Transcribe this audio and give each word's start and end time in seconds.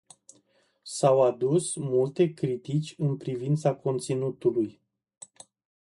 S-au 0.83 1.21
adus 1.21 1.75
multe 1.75 2.33
critici 2.33 2.93
în 2.97 3.17
privința 3.17 3.75
conținutului. 3.75 4.79